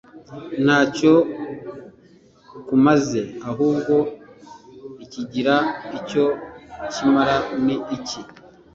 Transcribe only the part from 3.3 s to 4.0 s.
ahubwo